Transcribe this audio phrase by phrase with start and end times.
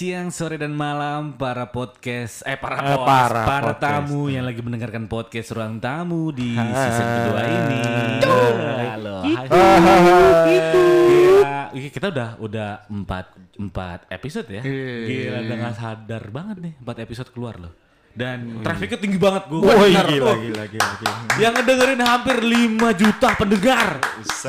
[0.00, 4.08] siang, sore dan malam para podcast eh para Eh, para para, podcast.
[4.08, 7.80] tamu yang lagi mendengarkan podcast ruang tamu di season kedua ini.
[8.80, 9.16] Halo.
[9.28, 9.44] Hai.
[11.04, 13.26] Gila, Ih, kita udah udah empat
[13.60, 14.64] empat episode ya.
[14.64, 17.72] Gila udah nggak sadar banget nih empat episode keluar loh.
[18.10, 19.62] Dan trafiknya tinggi banget gue.
[19.62, 21.14] Woi gila, gila, gila, gila.
[21.38, 23.88] Yang ngedengerin hampir 5 juta pendengar.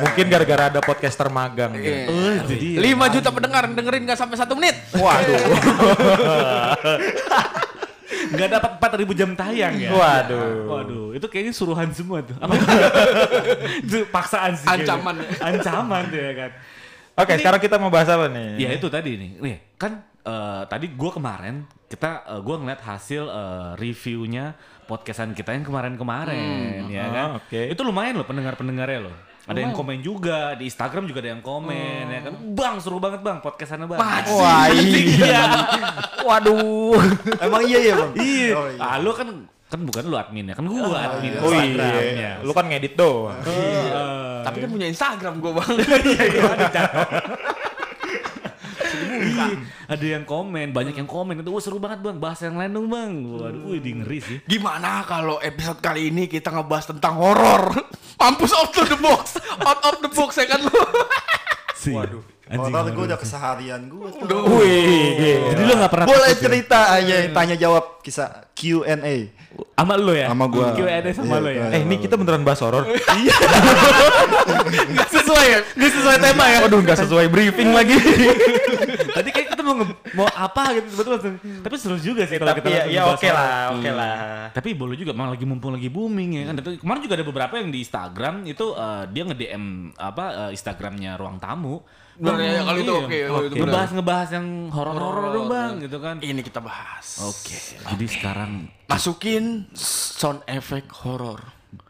[0.02, 1.78] Mungkin gara-gara ada podcaster magang.
[1.78, 1.86] Iya.
[1.86, 2.10] gitu.
[2.10, 2.78] Oh, itu dia.
[2.82, 4.76] 5 juta pendengar dengerin gak sampai satu menit.
[4.98, 5.42] Waduh.
[8.32, 9.90] Nggak dapat 4000 jam tayang ya.
[9.94, 10.58] Waduh.
[10.68, 12.36] Waduh, itu kayaknya suruhan semua tuh.
[12.42, 12.54] Apa?
[13.86, 14.66] itu paksaan sih.
[14.66, 14.90] kayaknya.
[14.90, 15.16] Ancaman.
[15.38, 16.52] Ancaman tuh ya kan.
[17.22, 18.58] Oke, sekarang kita mau bahas apa nih?
[18.58, 19.32] Ya itu tadi nih.
[19.38, 24.54] Nih, kan eh, tadi gua kemarin kita eh, gua ngeliat hasil eh, reviewnya
[24.86, 27.16] podcastan kita yang kemarin-kemarin ya kan.
[27.16, 27.62] Ah, oke.
[27.72, 29.16] Itu lumayan loh pendengar-pendengarnya loh.
[29.42, 32.34] Ada yang komen juga di Instagram juga ada yang komen ya kan.
[32.54, 34.00] Bang seru banget bang podcastannya bang.
[34.00, 35.44] Wah, iya.
[36.22, 36.96] Waduh.
[37.42, 38.12] Emang iya ya bang?
[38.22, 38.50] Iya.
[38.54, 38.80] Oh, iya.
[38.80, 39.28] Ah lu kan
[39.72, 42.12] kan bukan lu adminnya, kan gua admin Oh Instagramnya.
[42.12, 42.32] iya.
[42.44, 43.40] Lu kan ngedit doang.
[44.42, 45.72] Tapi kan punya Instagram gue bang.
[46.12, 46.44] Iya,
[49.94, 52.88] ada yang komen, banyak yang komen itu, wah seru banget bang, bahas yang lain dong
[52.90, 53.12] bang.
[53.26, 54.38] Waduh, wih, di ngeri sih.
[54.46, 57.76] Gimana kalau episode kali ini kita ngebahas tentang horor?
[58.22, 60.82] Mampus out of the box, out of the box ya kan lu.
[61.90, 62.22] Waduh.
[62.52, 64.28] Anjing, Horor gue udah keseharian gue tuh.
[64.52, 65.16] Wih,
[65.50, 66.44] Jadi lu gak pernah Boleh takut ya?
[66.44, 69.16] cerita aja tanya jawab kisah Q&A.
[69.74, 70.28] Sama lu ya?
[70.28, 70.72] Sama gua.
[70.72, 71.64] Q&A sama Iya, lu ya?
[71.72, 72.86] Eh, ini kita beneran bahas horor.
[74.92, 75.60] Gak sesuai ya?
[75.76, 76.60] Gak sesuai tema ya?
[76.64, 77.96] Waduh, nggak sesuai briefing lagi.
[79.16, 81.36] Tadi kayak kita mau, nge- mau apa gitu, betul langsung.
[81.36, 84.16] Tapi seru juga sih kalau kita Tapi ya, ya oke lah, oke lah.
[84.52, 86.56] Tapi boleh juga, malah lagi mumpung lagi booming ya kan.
[86.80, 89.64] Kemarin juga ada beberapa yang di Instagram itu eh, dia nge-DM
[90.00, 91.84] apa eh, Instagramnya ruang tamu.
[92.22, 93.02] Bener ya, kalau itu Iya.
[93.02, 93.66] oke, kalau itu bener.
[93.66, 96.16] Ngebahas ngebahas yang horor-horor dong bang, gitu kan.
[96.22, 97.18] Ini kita bahas.
[97.20, 98.52] Oke, jadi sekarang
[98.86, 101.42] Masukin sound effect horor.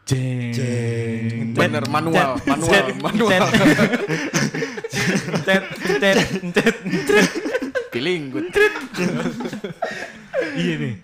[0.02, 1.52] jeng.
[1.52, 3.42] Bener manual, manual, manual.
[5.42, 5.64] Cet,
[6.00, 6.16] cet,
[6.52, 6.76] cet.
[7.92, 8.48] Feeling good.
[10.54, 10.94] iya nih.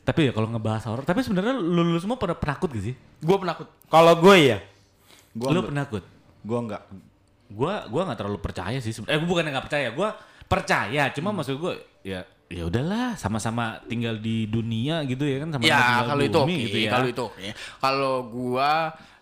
[0.00, 2.94] Tapi ya kalau ngebahas horor, tapi sebenarnya lu, lu semua pada penakut gak sih?
[3.20, 3.68] Gue penakut.
[3.86, 4.58] Kalau gue ya,
[5.36, 5.68] Gua lu enggak.
[5.68, 6.02] penakut?
[6.40, 6.82] Gua enggak.
[7.48, 8.92] Gua gua nggak terlalu percaya sih.
[9.08, 10.14] Eh bukan nggak percaya, gua
[10.44, 11.08] percaya.
[11.12, 16.00] Cuma maksud gua ya ya udahlah sama-sama tinggal di dunia gitu ya kan sama Ya
[16.08, 16.90] kalau itu oke, gitu ya.
[16.96, 17.46] kalau itu oke.
[17.80, 18.70] Kalau gua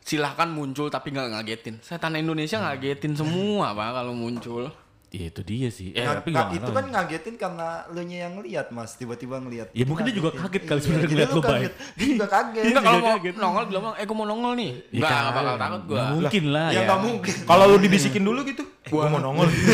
[0.06, 1.74] silahkan muncul tapi nggak ngagetin.
[1.82, 4.70] Setan Indonesia ngagetin semua pak kalau muncul.
[5.16, 5.90] Ya itu dia sih.
[5.90, 9.82] Eh Nga- tapi itu kan ngagetin karena lu nya yang lihat mas tiba-tiba ngelihat Ya,
[9.82, 11.48] mungkin dia juga kaget kali Iya, sebenarnya ngeliat lu, Bay.
[11.48, 11.72] kaget.
[11.96, 13.34] dia juga kaget Enggak kalau mau kaget.
[13.34, 14.68] nongol bilang eh gua mau nongol nih.
[14.68, 15.34] Ya, Enggak, nggak kan.
[15.34, 15.96] bakal takut gua.
[15.96, 16.80] Nggak mungkin lah ya ya.
[16.84, 19.48] nggak mungkin kalau lu dibisikin dulu gitu, eh, gua mau nongol.
[19.48, 19.72] itu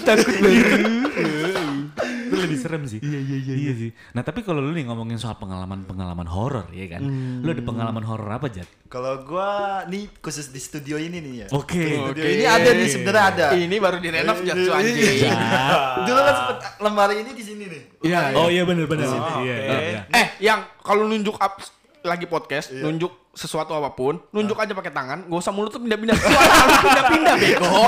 [0.00, 0.64] takut itu lebih
[2.68, 3.00] serem sih.
[3.00, 3.72] Iya iya iya.
[3.72, 3.90] sih.
[4.12, 7.00] Nah tapi kalau lu nih ngomongin soal pengalaman-pengalaman horor ya kan.
[7.40, 8.68] Lu ada pengalaman horor apa Jat?
[8.88, 11.76] kalau gua nih khusus di studio ini nih ya Oke.
[11.76, 15.16] Di studio ini ada nih sebenarnya ada Ini baru direnov Iya, jatuh iya, anjing.
[15.20, 15.32] iya.
[16.08, 18.20] dulu kan sempet lemari ini di sini nih Iya.
[18.32, 19.04] Oh iya benar benar.
[19.12, 19.78] Oh, Iya iya.
[19.92, 20.00] iya.
[20.08, 21.60] Eh, yang kalau nunjuk up
[22.02, 26.14] lagi podcast, nunjuk sesuatu apa pun, nunjuk aja pakai tangan, gak usah mulut tuh pindah-pindah.
[26.14, 27.68] Pindah-pindah bego.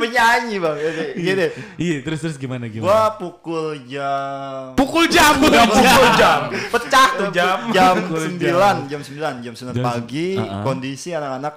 [0.00, 0.76] penyanyi bang.
[0.80, 1.46] Gini, gini.
[1.76, 2.88] Iya terus terus gimana gimana?
[2.88, 6.40] gua pukul jam Pukul jam, udah Pukul jam.
[6.50, 7.58] pecah tuh jam.
[7.70, 10.40] jam sembilan jam sembilan jam sembilan pagi.
[10.40, 10.62] Uh-uh.
[10.64, 11.54] kondisi anak-anak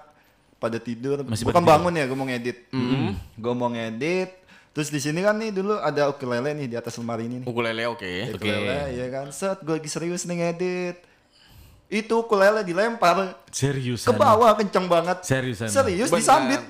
[0.59, 1.23] pada tidur.
[1.27, 2.57] Masih bukan bangun ya gue mau ngedit.
[3.35, 4.42] Gue mau ngedit
[4.73, 7.87] terus di sini kan nih dulu ada ukulele nih di atas lemari ini nih Ukulele
[7.87, 8.33] oke.
[8.33, 10.95] ukulele ya kan set gue lagi serius nih ngedit
[11.87, 14.01] itu ukulele dilempar Serius.
[14.01, 15.69] ke bawah kenceng banget Seriusan.
[15.69, 16.19] serius Bener.
[16.19, 16.61] disambit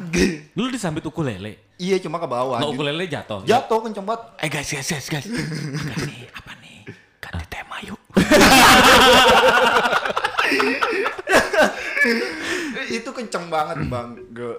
[0.52, 1.58] Lu disambit ukulele.
[1.80, 3.40] iya cuma ke bawah Nggak ukulele jatuh.
[3.44, 5.24] jatuh kenceng banget Eh guys, guys, guys, guys.
[5.24, 6.28] Nih?
[6.30, 6.84] Apa nih?
[7.18, 7.98] Ganti tema yuk.
[12.98, 14.54] itu kenceng banget bang gue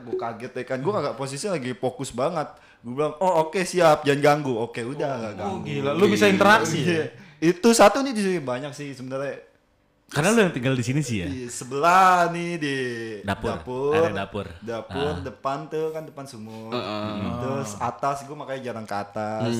[0.00, 2.48] gue kaget ya kan gue agak posisi lagi fokus banget
[2.80, 6.80] gue bilang oh oke siap jangan ganggu oke udah gak ganggu Gila, lu bisa interaksi
[6.80, 6.90] ya?
[6.90, 7.04] Iya.
[7.46, 9.52] itu satu nih di sini banyak sih sebenarnya
[10.06, 11.26] Karena lu yang tinggal di sini sih ya.
[11.26, 12.76] di sebelah nih di
[13.20, 13.50] Dapur.
[13.50, 14.46] dapur Area dapur.
[14.60, 15.18] dapur, Ah.
[15.18, 16.70] depan tuh kan depan sumur
[17.40, 19.56] terus atas gue makanya jarang ke atas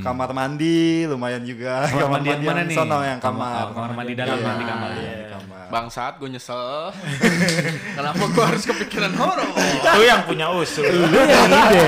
[0.00, 2.76] kamar mandi lumayan juga Kamar mandi yang mana yang nih?
[2.76, 4.90] sono yang Kamar- kamar oh, kamar mandi dalam, Iya, mandi kamar.
[4.90, 5.26] iya, Iya.
[5.28, 5.33] kamar.
[5.68, 6.92] Bangsat, gue nyesel.
[7.96, 9.48] Kenapa gue harus kepikiran horor?
[9.94, 10.84] Lu yang punya usul.
[10.84, 11.84] Lu yang ide.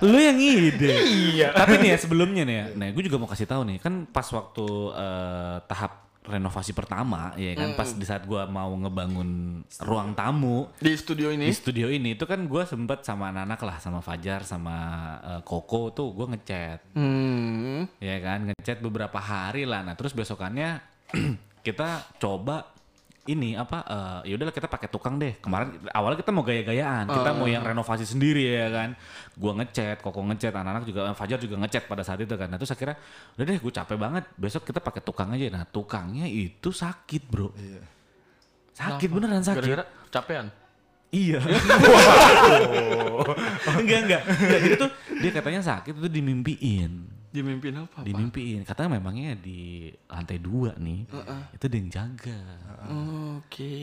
[0.00, 0.92] Lu yang ide.
[1.32, 1.48] Iya.
[1.52, 4.26] Tapi nih ya sebelumnya nih ya, nah gue juga mau kasih tahu nih, kan pas
[4.26, 5.92] waktu eh, tahap
[6.22, 11.34] renovasi pertama ya kan pas di saat gua mau ngebangun ruang tamu Di studio di
[11.34, 11.46] ini.
[11.50, 14.76] studio ini itu kan gua sempet sama anak-anak lah sama Fajar sama
[15.18, 17.90] eh, Koko tuh gua ngechat Hmm.
[17.98, 20.78] ya kan ngechat beberapa hari lah nah terus besokannya
[21.66, 22.70] kita coba
[23.22, 25.38] ini apa eh ya udahlah kita pakai tukang deh.
[25.38, 27.06] Kemarin awalnya kita mau gaya-gayaan.
[27.06, 28.98] Kita mau yang renovasi sendiri ya kan.
[29.38, 32.50] Gua ngechat koko ngechat anak-anak juga eh, Fajar juga ngechat pada saat itu kan.
[32.50, 32.98] Nah terus akhirnya
[33.38, 34.24] udah deh gue capek banget.
[34.34, 35.46] Besok kita pakai tukang aja.
[35.54, 37.54] Nah tukangnya itu sakit bro.
[38.74, 39.62] Sakit beneran sakit.
[39.62, 40.46] Gara-gara capean.
[41.12, 41.38] Iya.
[43.78, 44.22] enggak enggak.
[44.26, 44.90] Enggak, Jadi tuh
[45.22, 47.21] dia katanya sakit itu dimimpiin.
[47.32, 48.04] Dimimpin apa?
[48.04, 48.60] Dimimpiin.
[48.68, 51.08] Katanya memangnya di lantai dua nih.
[51.56, 52.40] Itu ada yang jaga.
[53.40, 53.74] Oke.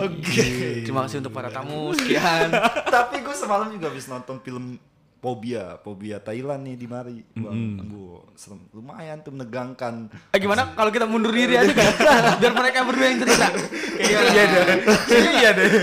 [0.00, 0.48] Oke.
[0.80, 1.92] Terima kasih untuk para tamu.
[1.92, 2.48] Sekian.
[2.96, 4.80] Tapi gue semalam juga habis nonton film
[5.26, 7.18] Phobia, Phobia Thailand nih di mari.
[7.34, 8.62] Bang, gua serem.
[8.70, 10.12] lumayan tuh menegangkan.
[10.30, 11.92] Eh gimana kalau kita mundur diri aja kan?
[12.40, 13.48] Biar mereka berdua yang cerita.
[13.98, 14.78] Iya deh.
[15.10, 15.70] Iya deh.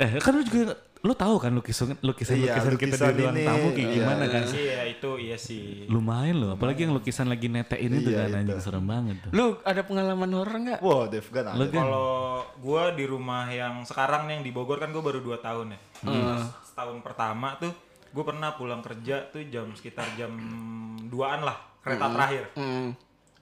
[0.00, 3.36] Eh kan lu juga lu tahu kan lukisan lukisan Iya, lukisan kita lukisan di ruang
[3.40, 3.96] ini, tamu kayak iya.
[3.96, 4.42] gimana kan?
[4.52, 5.64] Iya itu iya sih.
[5.88, 8.36] Lumayan loh, apalagi yang lukisan lagi netein itu Iya, kan itu.
[8.44, 9.30] anjing serem banget tuh.
[9.32, 10.78] Lu ada pengalaman horor nggak?
[10.84, 11.56] Wah, Devgan ada.
[11.56, 12.10] Lu kan Kalau
[12.60, 15.80] gue di rumah yang sekarang nih yang di Bogor kan gue baru 2 tahun ya.
[16.68, 17.72] Setahun pertama tuh
[18.10, 20.36] gue pernah pulang kerja tuh jam sekitar jam
[21.08, 22.44] 2an lah kereta terakhir.
[22.60, 22.92] Hmm.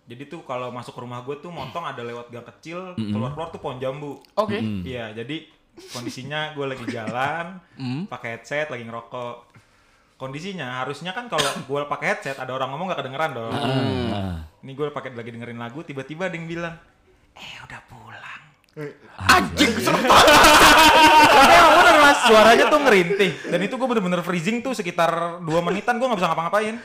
[0.09, 3.61] Jadi tuh kalau masuk ke rumah gue tuh montong ada lewat gang kecil, keluar-keluar tuh
[3.61, 4.17] pohon jambu.
[4.39, 4.57] Oke.
[4.87, 5.58] Iya, jadi
[5.95, 7.59] kondisinya gue lagi jalan,
[8.07, 9.37] pakai headset, lagi ngerokok.
[10.19, 13.55] Kondisinya harusnya kan kalau gue pakai headset ada orang ngomong gak kedengeran dong.
[13.55, 14.43] Ah.
[14.67, 16.75] Ini gue pakai lagi dengerin lagu, tiba-tiba ada yang bilang,
[17.39, 18.43] eh udah pulang.
[19.19, 23.31] Anjing serem Tapi emang bener mas, suaranya tuh ngerintih.
[23.51, 26.77] Dan itu gue bener-bener freezing tuh sekitar 2 menitan gue gak bisa ngapa-ngapain.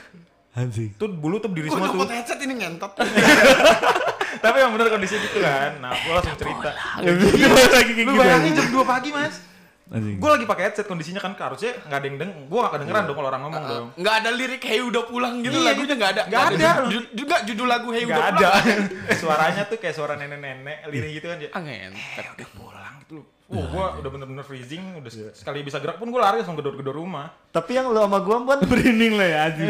[0.54, 0.94] anjing.
[1.02, 2.06] Tuh bulu tuh berdiri semua tuh.
[2.10, 2.94] headset ini ngentot.
[4.36, 5.78] Tapi emang bener kondisi gitu kan.
[5.78, 6.70] Nah, gue langsung cerita.
[7.70, 8.12] lagi kayak Lu gitu.
[8.16, 9.36] bayangin jam 2 pagi mas.
[9.86, 10.18] Anjing.
[10.18, 13.14] Gue lagi pakai headset kondisinya kan harusnya nggak ada yang deng, gue gak kedengeran dong
[13.14, 13.88] kalau orang ngomong dong.
[13.94, 16.24] Nggak ada lirik Hey udah pulang gitu Iya, lagunya nggak ada.
[16.26, 16.70] nggak ada.
[16.88, 18.40] Ju- Juga judul lagu Hey udah Gak pulang.
[18.40, 18.50] ada.
[19.22, 21.38] Suaranya tuh kayak suara nenek-nenek, lirih gitu kan.
[21.38, 22.26] dia, Ah ngentot.
[22.26, 23.22] Udah pulang gitu
[23.54, 27.30] Wah, gue udah bener-bener freezing, udah sekali bisa gerak pun gue lari langsung gedor-gedor rumah.
[27.48, 29.70] Tapi yang lu sama gua Bon, Merinding lah ya anjing.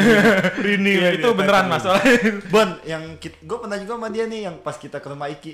[0.55, 1.35] Merinding Iya, lah itu dia.
[1.35, 2.15] beneran mas soalnya.
[2.47, 5.53] Bon, yang gue pernah juga sama dia nih yang pas kita ke rumah Iki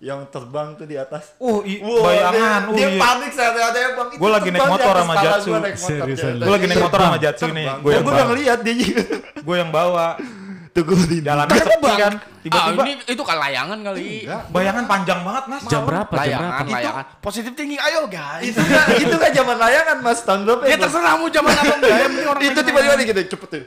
[0.00, 1.36] yang terbang tuh di atas.
[1.36, 2.60] Uh, i- Wah, bayangan.
[2.68, 2.98] dia, dia uh, iya.
[2.98, 4.08] panik saat ada yang bang.
[4.16, 5.50] Gua lagi naik motor sama Jatsu.
[6.40, 8.28] Gue lagi naik motor sama Jatsu nih, gue Gue yang udah bawa.
[8.32, 8.76] ngeliat dia.
[9.40, 10.16] Gue yang bawa.
[10.70, 12.14] Tuh gue di Jalannya sepi kan.
[12.14, 14.22] Ah, Tiba-tiba ini itu kan layangan kali.
[14.22, 14.42] Enggak.
[14.54, 15.62] bayangan panjang banget mas.
[15.66, 16.12] Jam berapa?
[16.14, 16.70] Jam Layangan, berapa?
[16.78, 17.04] layangan.
[17.18, 18.46] Positif tinggi, ayo guys.
[18.46, 21.90] Itu kan itu kan zaman layangan mas tahun berapa Ya terserah mau zaman apa enggak,
[21.90, 23.64] yang penting orang itu tiba-tiba nih gitu cepet tuh.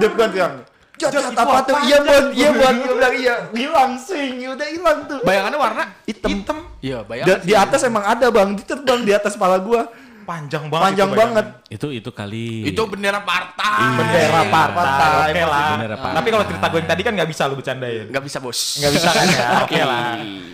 [0.00, 0.54] Dia bukan yang.
[1.00, 1.76] Jat, apa tuh?
[1.80, 2.74] Iya bon, iya bon.
[2.76, 3.34] Dia bilang iya.
[3.56, 5.18] Hilang swing, udah hilang tuh.
[5.24, 6.28] Bayangannya warna Hitam.
[6.28, 6.58] Hitam.
[6.84, 7.40] Iya, bayangan.
[7.40, 9.88] di atas emang ada bang, dia terbang di atas kepala gua.
[10.30, 10.84] Panjang banget.
[10.86, 11.34] Panjang itu bayangan.
[11.34, 11.46] banget.
[11.66, 12.46] Itu itu kali.
[12.64, 13.82] itu bendera partai.
[13.98, 14.46] Bendera Iya.
[14.48, 14.78] partai.
[14.78, 15.68] Partai, Oke lah.
[15.74, 16.16] bendera partai.
[16.16, 18.04] Tapi kalau cerita gue yang tadi kan nggak bisa lu bercandain.
[18.06, 18.60] Enggak bisa, Bos.
[18.78, 19.46] Nggak bisa kan ya?
[19.66, 20.02] Oke lah.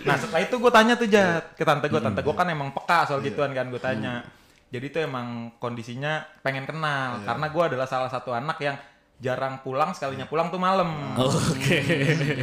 [0.01, 3.05] Nah setelah itu gue tanya tuh Jat ke tante gue, tante gue kan emang peka
[3.05, 4.25] soal gituan kan gue tanya.
[4.67, 5.27] Jadi tuh emang
[5.57, 8.75] kondisinya pengen kenal karena gue adalah salah satu anak yang
[9.17, 11.17] jarang pulang sekalinya pulang tuh malam.
[11.17, 11.81] Oke.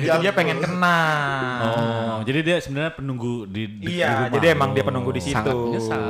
[0.02, 1.62] Jadi dia pengen kenal.
[1.62, 4.30] Oh, jadi dia sebenarnya penunggu di, di Iya, di rumah.
[4.34, 5.38] jadi emang dia penunggu di situ.
[5.38, 6.02] Sangat menyesal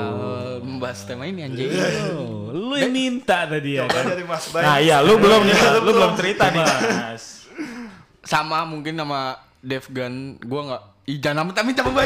[0.65, 1.69] membahas tema ini anjing.
[1.69, 4.05] Oh, lu yang minta tadi ya kan?
[4.09, 4.63] dari Mas Bay.
[4.65, 7.25] Nah iya, lu belum nih, lu belum cerita nih mas.
[8.25, 12.01] Sama mungkin sama Devgan, gua nggak Ih, jangan minta minta sama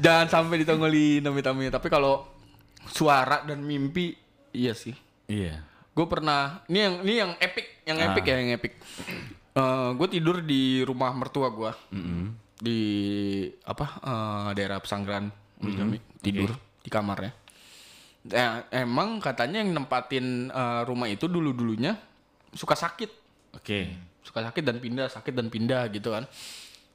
[0.00, 1.68] Jangan sampai ditongolin amit-amit.
[1.68, 2.24] Tapi kalau
[2.88, 4.16] suara dan mimpi,
[4.56, 4.96] iya sih.
[5.28, 5.71] Iya.
[5.92, 8.06] Gue pernah, ini yang ini yang epic, yang Ah.
[8.08, 8.72] epic ya, yang epic.
[9.92, 11.72] gue tidur di rumah mertua gue
[12.56, 12.80] di
[13.62, 15.28] apa eh, daerah pesanggeran
[15.60, 15.98] Uli Jami.
[16.18, 17.36] tidur di kamarnya.
[18.24, 21.92] Nah, emang katanya yang nempatin eh, rumah itu dulu dulunya
[22.50, 23.10] suka sakit,
[23.52, 23.92] Oke.
[24.22, 26.24] suka sakit dan pindah, sakit dan pindah gitu kan.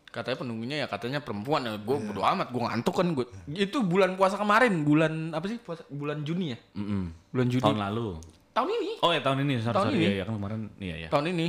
[0.08, 4.16] Katanya penunggunya ya katanya perempuan ya gue bodo amat gue ngantuk kan gue itu bulan
[4.16, 7.12] puasa kemarin bulan apa sih puasa bulan Juni ya Mm-mm.
[7.30, 8.18] bulan Juni Tahun lalu.
[8.58, 8.92] Tahun ini?
[9.06, 9.98] Oh ya tahun ini, sorry, Tahun sorry.
[10.02, 10.06] ini.
[10.10, 10.62] Iya, iya, kan kemarin.
[10.82, 11.08] Iya ya.
[11.14, 11.48] tahun ini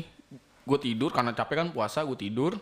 [0.68, 2.52] gue tidur karena capek kan puasa gue tidur.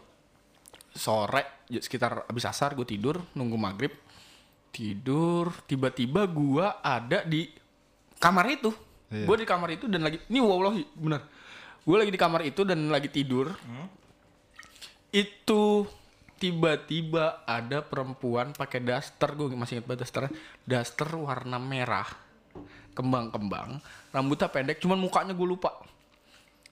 [0.97, 3.93] Sore ya sekitar habis asar gue tidur nunggu maghrib.
[4.71, 7.51] Tidur tiba-tiba gue ada di
[8.23, 8.71] kamar itu.
[9.11, 11.27] Gue di kamar itu dan lagi ini wallahi bener.
[11.83, 13.51] Gue lagi di kamar itu dan lagi tidur.
[15.11, 15.85] Itu
[16.37, 20.33] tiba-tiba ada perempuan pakai daster gue masih ingat banget dasternya.
[20.65, 22.26] Daster warna merah
[22.97, 25.77] kembang-kembang rambutnya pendek cuman mukanya gue lupa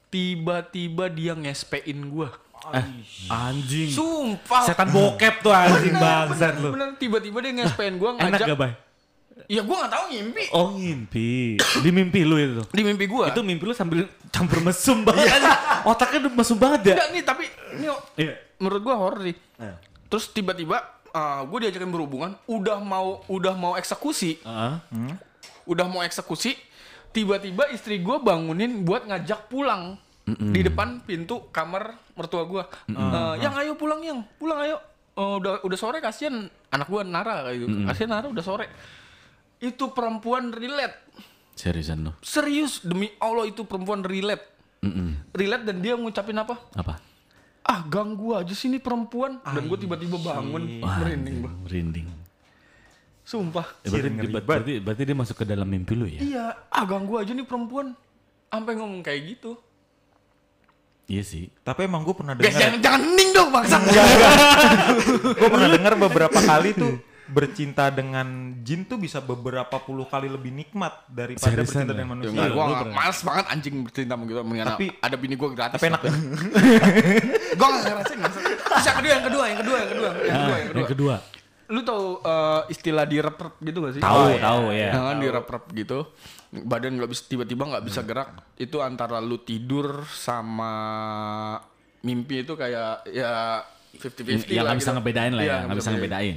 [0.08, 2.28] tiba-tiba dia ngespein gue
[2.64, 2.80] Eh,
[3.28, 3.92] anjing.
[3.92, 4.64] Sumpah.
[4.64, 6.72] Setan bokep tuh anjing bangsat lu.
[6.72, 8.46] Bener tiba-tiba dia nge-SPN gua Enak ngajak.
[8.48, 8.72] gak, Bay?
[9.44, 10.44] Iya gua gak tahu ngimpi.
[10.48, 11.60] Oh, ngimpi.
[11.60, 12.64] Di mimpi lu itu.
[12.64, 13.28] Di mimpi gua.
[13.28, 15.28] Itu mimpi lu sambil campur mesum banget.
[15.28, 15.56] anjing.
[15.84, 16.94] Otaknya udah mesum banget ya.
[16.96, 17.44] Enggak nih tapi
[17.76, 18.32] ini Iya.
[18.56, 19.36] menurut gua horor sih.
[19.60, 19.76] Eh.
[20.08, 24.74] Terus tiba-tiba eh, gua diajakin berhubungan, udah mau udah mau eksekusi, Heeh.
[25.64, 26.56] Udah mau eksekusi,
[27.10, 32.64] tiba-tiba istri gua bangunin buat ngajak pulang di depan pintu kamar mertua gua.
[32.88, 34.76] Eh, yang ayo pulang yang, pulang ayo.
[35.14, 37.76] Eh, udah udah sore kasihan anak gua Nara kayak gitu.
[37.84, 38.66] Kasihan Nara udah sore.
[39.60, 40.96] Itu perempuan relate.
[41.54, 42.12] Seriusan lu.
[42.20, 44.42] Serius demi Allah itu perempuan relate.
[44.84, 45.32] Mm-mm.
[45.32, 46.60] Relate dan dia ngucapin apa?
[46.76, 47.00] Apa?
[47.64, 52.06] ah ganggu aja sini perempuan dan gue tiba-tiba bangun Wah, merinding merinding.
[53.24, 53.66] Sumpah.
[53.82, 56.20] Ya, berarti, berarti, berarti, berarti dia masuk ke dalam mimpi lu ya?
[56.20, 56.46] iya.
[56.68, 57.96] Ah ganggu aja nih perempuan.
[58.46, 59.58] Sampai ngomong kayak gitu.
[61.04, 61.48] Iya sih.
[61.60, 63.76] Tapi emang gue pernah dengar, jangan jangan hening dong bangsa.
[65.34, 68.24] Gue pernah dengar beberapa kali tuh bercinta dengan
[68.60, 71.96] jin tuh bisa beberapa puluh kali lebih nikmat daripada Seriusan bercinta ya?
[71.96, 72.30] dengan manusia.
[72.30, 75.86] Enggak, gue males banget anjing bercinta sama gitu mendingan Tapi- ada bini gue gratis Tapi
[75.88, 76.12] enak ya?
[77.56, 80.56] gue gak ngerasain terus yang kedua yang kedua yang kedua yang kedua yang kedua Ah,
[80.60, 80.80] yang kedua.
[80.80, 81.16] yang kedua.
[81.72, 84.02] Lu tau eh, istilah di rep gitu gak sih?
[84.04, 84.90] Tahu, tahu ya.
[84.92, 85.98] Ya kan di rep gitu.
[86.54, 88.30] Badan nggak bisa tiba-tiba nggak bisa gerak.
[88.54, 90.72] Itu antara lu tidur sama
[92.04, 93.64] mimpi itu kayak ya
[93.96, 94.96] 50-50 Yang lah nggak bisa gitu.
[95.00, 96.34] ngebedain lah Iya, ya, nggak bisa ngebedain.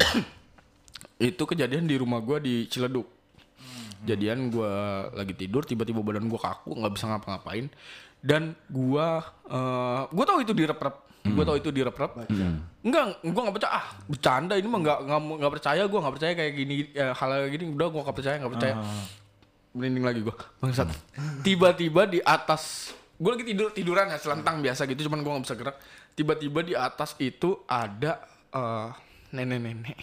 [1.30, 3.06] itu kejadian di rumah gua di Ciledug.
[4.06, 7.68] Jadian gua lagi tidur tiba-tiba badan gua kaku nggak bisa ngapa-ngapain.
[8.22, 10.66] Dan gua eh gua tahu itu di
[11.28, 11.98] rep gua tahu itu di rep
[12.88, 13.74] enggak gua nggak percaya.
[13.76, 17.30] Ah bercanda ini mah nggak nggak nggak percaya gua nggak percaya kayak gini eh, hal
[17.36, 17.64] kayak gini.
[17.76, 18.76] Udah gua nggak percaya nggak percaya.
[19.76, 20.36] Merinding lagi gua.
[20.64, 20.88] Bangsat.
[21.44, 25.56] Tiba-tiba di atas gua lagi tidur tiduran ya selentang biasa gitu cuman gua nggak bisa
[25.60, 25.76] gerak.
[26.16, 28.24] Tiba-tiba di atas itu ada
[28.56, 28.90] eh,
[29.36, 29.98] nenek-nenek.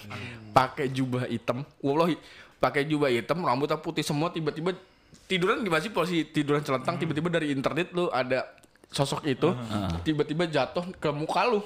[0.52, 1.64] Pakai jubah hitam.
[1.80, 4.72] Wallahi pakai jubah hitam rambutnya putih semua tiba-tiba
[5.28, 8.48] tiduran gimana sih posisi tiduran celentang tiba-tiba dari internet lu ada
[8.88, 9.48] sosok itu
[10.00, 11.60] tiba-tiba jatuh ke muka lu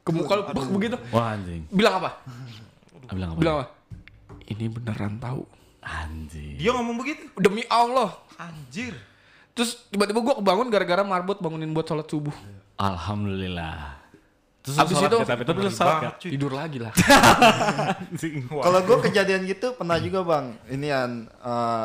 [0.00, 1.62] ke muka lu bak, begitu Wah anjing.
[1.68, 2.10] bilang apa
[3.08, 3.38] Bilang apa?
[3.38, 3.66] bilang apa
[4.44, 5.42] ini beneran tahu
[5.80, 6.56] Anjing.
[6.56, 7.26] Dia ngomong begitu.
[7.36, 8.94] demi Allah Anjir.
[9.50, 12.34] terus tiba-tiba gua kebangun gara-gara marbot bangunin buat sholat subuh
[12.76, 13.98] Alhamdulillah.
[14.60, 16.14] Terus Abis itu- ya, tapi itu gak?
[16.18, 16.30] cuy.
[16.30, 16.94] tidur lagi lah.
[18.46, 20.46] Kalau gue kejadian gitu pernah juga bang.
[20.68, 21.10] Ini yang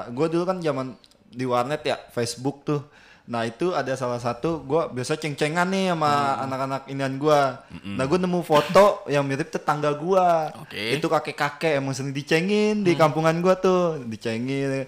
[0.10, 0.94] gue dulu kan zaman
[1.28, 2.86] di warnet ya Facebook tuh.
[3.28, 7.42] Nah itu ada salah satu gue biasa ceng-cengan nih sama anak-anak inian gue.
[7.84, 10.28] Nah gue nemu foto yang mirip tetangga gue.
[10.64, 10.96] Oke.
[10.96, 14.88] Itu kakek-kakek emang sering dicengin di kampungan gue tuh, dicengin.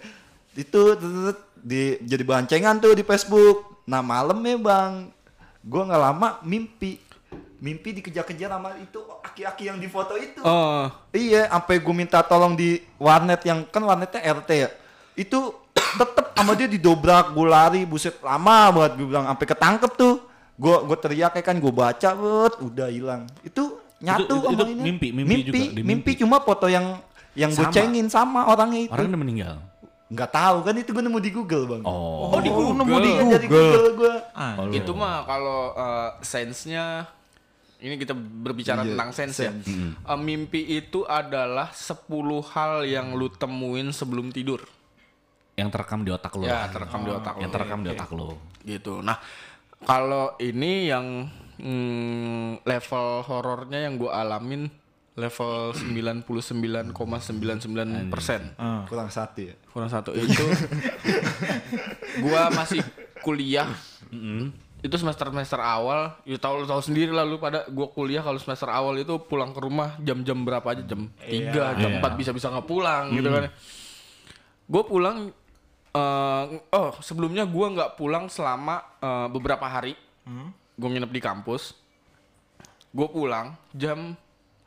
[0.55, 0.96] Itu
[1.60, 3.84] di jadi bahan cengan tuh di Facebook.
[3.84, 5.12] Nah malam ya bang,
[5.60, 6.96] gue nggak lama mimpi.
[7.60, 10.39] Mimpi dikejar-kejar sama itu aki-aki yang di foto itu.
[10.48, 14.72] oh Iya, sampai gue minta tolong di warnet yang kan warnetnya RT ya.
[15.19, 15.60] Itu
[15.91, 20.15] tetep sama dia didobrak, gue lari, buset lama banget gue bilang sampai ketangkep tuh.
[20.55, 23.24] Gue gue teriak ya kan, gue baca, bet, udah hilang.
[23.41, 24.81] Itu nyatu Itu- sama itu ini.
[24.81, 26.12] mimpi, mimpi juga, di mimpi mimpi.
[26.15, 27.00] cuma foto yang
[27.34, 28.91] yang gue cengin sama orangnya itu.
[28.91, 29.55] Orang udah meninggal.
[30.10, 31.81] Nggak tahu kan itu gue nemu di Google bang.
[31.86, 32.34] Oh.
[32.34, 34.15] oh di Oh, Google nemu di Iya, dari Google gue.
[34.34, 34.72] Oh, lu.
[34.74, 37.05] itu mah kalau uh, sense-nya
[37.77, 39.51] ini kita berbicara Iya, tentang sense, ya.
[39.53, 39.69] sense.
[40.01, 42.10] Uh, mimpi itu adalah 10
[42.50, 44.65] hal yang lu temuin sebelum tidur.
[45.60, 46.48] Yang terekam di otak lu.
[46.48, 47.42] Ya, terekam di otak lu.
[47.44, 48.28] Yang terekam di otak lu.
[48.63, 48.94] Gitu.
[49.04, 49.20] Nah,
[49.84, 51.28] kalau ini yang
[51.60, 54.72] mm, level horornya yang gua alamin
[55.20, 56.96] level 99,99%
[58.08, 58.56] persen.
[58.88, 59.56] Kurang satu ya.
[59.70, 60.46] kurang satu itu
[62.24, 62.80] gua masih
[63.20, 63.68] kuliah
[64.80, 68.39] itu semester semester awal ya tahu lu tahu sendiri lah lu pada gua kuliah kalau
[68.39, 72.00] semester awal itu pulang ke rumah jam-jam berapa aja jam tiga jam Iya.
[72.00, 73.51] empat bisa bisa nggak pulang gitu kan
[74.70, 75.18] gue pulang
[75.93, 76.43] eh,
[76.75, 79.93] oh sebelumnya gua nggak pulang selama eh, beberapa hari.
[80.79, 81.75] Gue nginep di kampus.
[82.93, 84.15] Gue pulang jam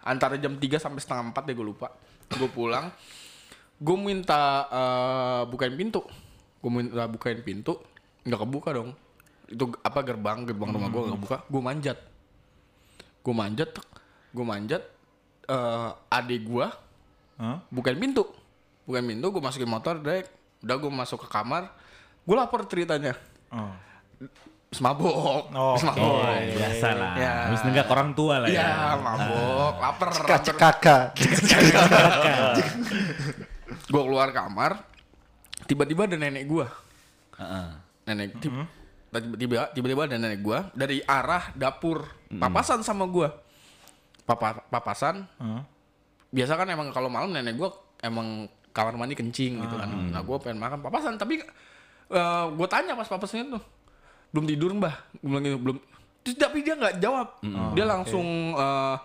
[0.02, 1.88] antara jam 3 sampai setengah 4 deh gue lupa.
[2.34, 2.90] Gue pulang.
[3.78, 6.02] Gue minta eh, bukain pintu.
[6.60, 7.78] Gue minta bukain pintu
[8.26, 8.90] nggak kebuka dong.
[9.48, 11.36] Itu apa gerbang gerbang rumah gue nggak buka.
[11.46, 11.98] Gue manjat.
[13.22, 13.70] Gue manjat
[14.32, 14.82] gue manjat
[15.44, 16.66] eh adik gue
[17.36, 17.58] Hah?
[17.68, 18.24] bukain pintu.
[18.88, 20.26] Bukain pintu gue masukin motor dek
[20.62, 21.68] udah gue masuk ke kamar
[22.22, 23.14] gue lapor ceritanya
[23.50, 23.68] Oh.
[24.72, 25.44] Terus mabok Oh,
[25.76, 25.88] Terus oke.
[25.92, 26.24] mabok Oh,
[26.56, 27.12] biasa lah.
[27.14, 27.32] Ya.
[27.44, 28.64] Habis nenggak orang tua lah ya.
[28.64, 30.08] Iya, mabok, lapar.
[30.24, 31.04] Kaca kakak.
[33.84, 34.80] Gue keluar kamar,
[35.64, 36.66] tiba-tiba ada nenek gua.
[37.36, 37.66] Heeh.
[38.04, 38.56] Nenek tip-
[39.12, 43.36] tiba-tiba tiba-tiba ada nenek gua dari arah dapur papasan sama gua.
[44.24, 45.28] Papa papasan.
[46.32, 47.68] Biasa kan emang kalau malam nenek gua
[48.00, 49.88] emang kamar mandi kencing gitu kan.
[49.88, 51.40] Nah, gua pengen makan papasan tapi
[52.12, 53.60] eh gua tanya pas papasan itu
[54.32, 54.96] belum tidur mbah?
[55.20, 55.76] Gua bilang gitu belum.
[56.24, 57.38] Terus tapi dia nggak jawab.
[57.76, 58.96] Dia langsung eh,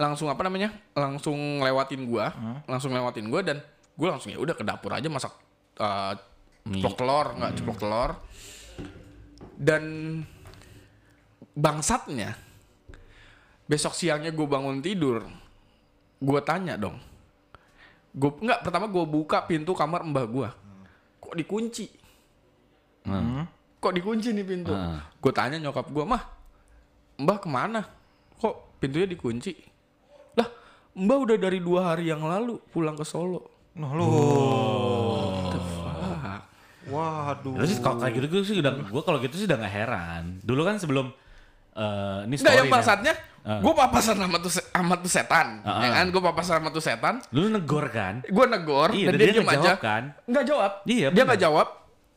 [0.00, 2.32] langsung apa namanya langsung lewatin gua
[2.64, 3.60] langsung lewatin gua dan
[3.94, 5.32] gua langsung ya udah ke dapur aja masak
[5.78, 6.12] eh,
[6.64, 7.26] ceplok telur.
[7.36, 8.10] Nggak ceplok telur.
[9.60, 9.84] Dan
[11.52, 12.40] bangsatnya
[13.70, 15.22] besok siangnya gue bangun tidur
[16.18, 16.98] gue tanya dong
[18.10, 20.48] gue nggak pertama gue buka pintu kamar mbah gue
[21.18, 21.86] kok dikunci
[23.00, 23.48] Hmm.
[23.76, 25.00] kok dikunci nih pintu Ah.
[25.14, 26.20] gue tanya nyokap gue mah
[27.16, 27.80] mbah ke mana
[28.34, 29.56] kok pintunya dikunci
[30.34, 30.48] lah
[30.94, 34.02] mbah udah dari dua hari yang lalu pulang ke Solo Nah lu.
[35.54, 36.42] Fuck.
[36.90, 37.54] Waduh.
[37.54, 40.24] Terus kalau kayak gitu gue sih udah gue kalau gitu sih udah gak heran.
[40.42, 41.06] Dulu kan sebelum
[41.70, 42.74] eh ini Nggak story yang nih.
[42.74, 43.56] bangsatnya Ah.
[43.58, 45.92] gue papasan sama tuh sama tuh setan Ah, ya ah.
[45.96, 46.06] kan?
[46.08, 47.14] Gue papasan sama tuh setan.
[47.30, 48.20] Lu negor kan?
[48.20, 49.64] gue negor Iya, dan dan dia dia diem nggak aja.
[49.66, 50.02] jawab kan?
[50.24, 50.72] nggak jawab.
[50.84, 51.68] Iya, dia nggak jawab.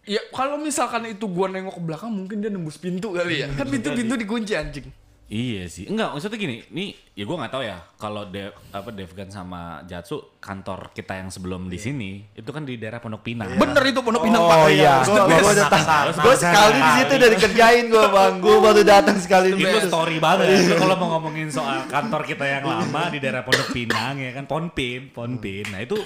[0.04, 3.48] Ya kalau misalkan itu gue nengok ke belakang mungkin dia nembus pintu kali ya.
[3.52, 4.88] Kan pintu pintu dikunci anjing
[5.26, 5.88] Iya sih.
[5.88, 10.20] Enggak, maksudnya gini, ini ya gue nggak tahu ya kalau Dev apa Devgan sama Jatsu
[10.38, 13.56] kantor kita yang sebelum di sini itu kan di daerah Pondok Pinang.
[13.56, 14.68] bener itu pondok pinang Oh, Pak.
[14.70, 15.00] iya.
[15.02, 15.26] Udah.
[15.26, 18.34] Harus Gua bangsa sekali di situ udah dikerjain gua, Bang.
[18.44, 20.70] Gua baru datang sekali Itu story banget.
[20.70, 24.44] Lu kalau mau ngomongin soal kantor kita yang lama di daerah Pondok Pinang ya kan
[24.44, 25.66] Ponpin, Ponpin.
[25.72, 25.98] Nah itu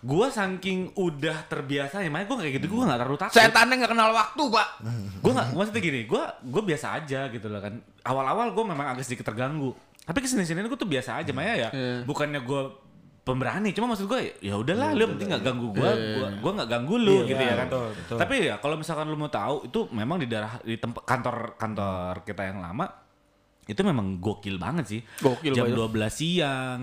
[0.00, 2.66] gua saking udah terbiasa ya, makanya gua kayak gitu.
[2.70, 3.34] Gua nggak terlalu takut.
[3.34, 4.68] setannya nggak kenal waktu pak.
[5.18, 7.74] Gue nggak maksudnya gini gue gue biasa aja gitu loh kan.
[8.02, 9.74] Awal-awal gue memang agak sedikit terganggu.
[10.06, 12.06] Tapi ke sini sini gue tuh biasa aja Maya ya Iya.
[12.06, 12.62] bukannya gue
[13.20, 16.68] pemberani cuma maksud gue ya udahlah lu yang penting nggak ganggu gue gue gue nggak
[16.72, 17.68] ganggu lu gitu ya kan.
[17.68, 18.16] betul, betul.
[18.16, 22.24] tapi ya kalau misalkan lu mau tahu itu memang di daerah di tempat kantor kantor
[22.24, 22.88] kita yang lama
[23.68, 25.00] itu memang gokil banget sih.
[25.20, 26.08] Gokil jam banget.
[26.08, 26.80] 12 siang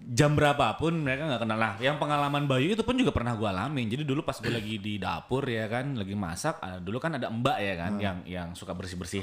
[0.00, 1.58] jam berapapun mereka nggak kenal.
[1.60, 3.86] Lah yang pengalaman Bayu itu pun juga pernah gue alamin.
[3.86, 7.58] Jadi dulu pas gue lagi di dapur ya kan lagi masak dulu kan ada mbak
[7.60, 9.22] ya kan yang yang suka bersih bersih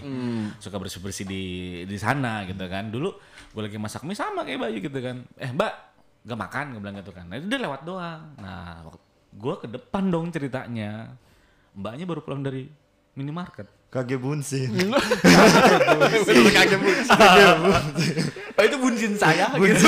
[0.62, 1.44] suka bersih bersih di
[1.84, 2.88] di sana gitu kan.
[2.94, 3.10] Dulu
[3.54, 5.26] gue lagi masak mie sama kayak Bayu gitu kan.
[5.40, 5.72] Eh mbak
[6.28, 7.26] gak makan gue bilang gitu kan.
[7.30, 8.22] Nah itu dia lewat doang.
[8.40, 8.86] Nah
[9.34, 11.16] gue ke depan dong ceritanya.
[11.78, 12.66] Mbaknya baru pulang dari
[13.14, 14.68] minimarket Kage bunsin.
[16.58, 17.16] kaget bunsin
[18.58, 19.88] oh, itu bunsin saya gitu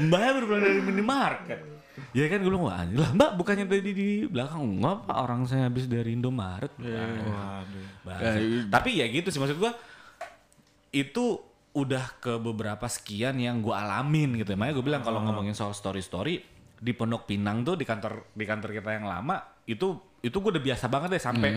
[0.00, 1.60] Mbaknya baru pulang dari minimarket.
[2.10, 4.64] Ya kan gue bilang, wah lah mbak bukannya tadi di belakang.
[4.64, 6.72] Enggak pak, orang saya habis dari Indomaret.
[6.80, 7.86] Waduh.
[8.02, 8.38] Bahasa.
[8.66, 9.72] Tapi ya gitu sih maksud gue,
[10.90, 11.38] itu
[11.70, 14.56] udah ke beberapa sekian yang gue alamin gitu.
[14.58, 16.42] Makanya gue bilang kalau ngomongin soal story-story,
[16.80, 19.36] di Pondok Pinang tuh di kantor di kantor kita yang lama,
[19.68, 21.50] itu itu gue udah biasa banget deh sampai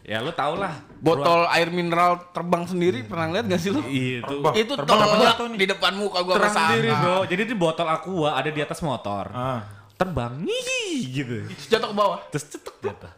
[0.00, 4.22] ya lo tau lah botol air mineral terbang sendiri pernah lihat gak sih lu Iya,
[4.22, 5.58] itu itu Terbang jatuh nih?
[5.58, 6.68] di depan muka gua terang ke sana.
[6.68, 7.16] sendiri bro.
[7.26, 9.24] Jadi di botol aqua ada di atas motor.
[9.28, 9.60] Ah.
[9.96, 11.36] Terbang, nih gitu.
[11.66, 13.12] jatuh ke bawah Terus cetek jatuh.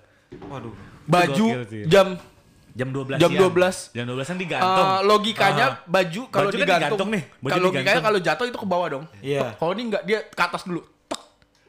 [0.47, 0.73] Waduh.
[1.05, 1.47] baju
[1.85, 2.17] jam
[2.71, 3.51] Jam 12 Jam siang.
[3.51, 3.91] 12.
[3.91, 4.87] Jam 12 kan digantung.
[4.87, 8.07] Eh, logikanya baju kalau Baju kan digantung, digantung nih, baju kalau logikanya digantung.
[8.07, 9.05] kalau jatuh itu ke bawah dong.
[9.19, 9.41] Iya.
[9.53, 10.81] Kalau ini enggak dia ke atas dulu.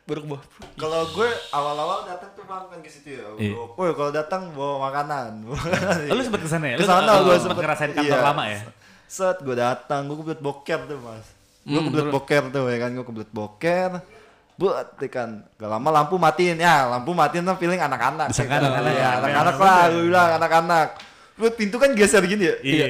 [0.09, 0.41] Ke bawah.
[0.73, 3.29] Kalau gue awal-awal datang tuh bang kan ke situ ya.
[3.37, 3.53] Iya.
[3.77, 5.45] Woi kalau datang bawa makanan.
[5.45, 6.75] Oh, lu sempet ke sana ya?
[6.81, 8.25] Lu Ke sana lu gue sempet ngerasain kantor iya.
[8.25, 8.59] lama ya?
[9.05, 11.25] Set gue datang, gue kebelet boker tuh mas.
[11.61, 13.89] Gue Hmm, kebelet boker tuh ya kan, gue kebelet boker.
[14.59, 18.27] Buat ya kan, gak lama lampu matiin ya, lampu matiin tuh feeling anak-anak.
[18.33, 19.09] Ya kan, kan, anak-anak Iya, ya.
[19.21, 20.87] anak-anak lah, gue bilang anak-anak.
[21.39, 22.55] Buat pintu kan geser gini ya.
[22.59, 22.85] Iya.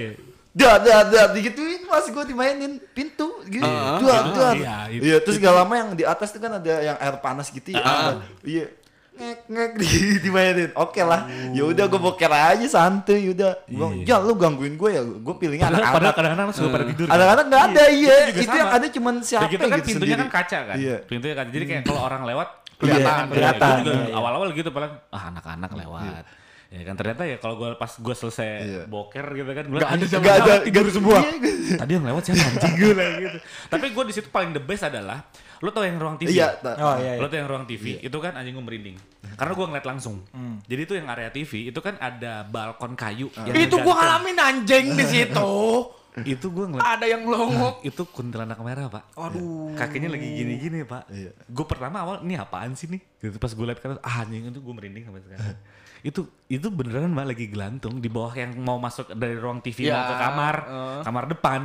[0.60, 3.63] Dah, dah, dah, digituin mas gue dimainin pintu gitu.
[3.63, 4.54] Ah, Duar, ah, duar.
[4.54, 7.48] iya, itu- Iya, terus gak lama yang di atas tuh kan ada yang air panas
[7.48, 7.80] gitu ya.
[7.80, 8.19] Ah.
[8.41, 8.67] Iya.
[9.15, 9.88] Ngek ngek di,
[10.24, 10.72] dimainin.
[10.74, 11.28] Oke lah.
[11.52, 13.52] Ya udah gue boker aja santuy udah.
[13.65, 14.04] Gua, Iya.
[14.06, 15.02] ya lu gangguin gue ya.
[15.02, 16.15] Gue pilihnya Padahal, padahal anak-anak.
[16.15, 17.06] kadang-kadang suka pada tidur.
[17.06, 17.15] kan?
[17.15, 18.15] Anak-anak nggak ada iya.
[18.30, 18.56] Itu sama.
[18.58, 20.22] yang ada cuman siapa gitu kan gitu pintunya sendiri.
[20.22, 20.76] kan kaca kan?
[20.78, 20.95] Iya.
[21.04, 21.50] Pintunya kaca.
[21.50, 23.76] Jadi kayak kalau orang lewat Kelihatan, Iya, kelihatan.
[23.76, 24.15] Itu juga Iya.
[24.15, 26.24] awal-awal gitu paling ah anak-anak lewat.
[26.69, 28.82] Ya kan ternyata ya kalau gue pas gue selesai Iya.
[28.86, 31.17] boker gitu kan gue ada Gak ada tidur gak- semua.
[31.17, 33.38] Iya, gua- Tadi yang lewat siapa anjing gue lah gitu.
[33.73, 35.17] Tapi gue di situ paling the best adalah
[35.60, 36.38] lo tau yang ruang TV.
[36.38, 36.62] Iya.
[36.79, 37.17] Oh iya.
[37.17, 37.27] Lo iya.
[37.27, 38.97] tuh yang ruang TV itu kan anjing gue merinding.
[39.34, 40.15] Karena gue ngeliat langsung.
[40.63, 43.34] Jadi itu yang area TV itu kan ada balkon kayu.
[43.36, 43.97] yang Itu gua digantung.
[43.97, 45.49] ngalamin anjing di situ.
[46.34, 47.79] Itu gue ngeliat Ada yang melongo.
[47.89, 49.03] itu kuntilanak merah pak.
[49.15, 49.75] Waduh.
[49.75, 51.08] Kakinya lagi gini-gini pak.
[51.12, 51.32] Iya.
[51.47, 53.01] Gue pertama awal ini apaan sih nih?
[53.19, 55.55] Gitu pas gue liat kan ah anjing itu gue merinding sampai sekarang.
[55.99, 59.99] itu itu beneran mbak lagi gelantung di bawah yang mau masuk dari ruang TV mau
[59.99, 61.01] Ya, ke kamar eh.
[61.03, 61.62] kamar depan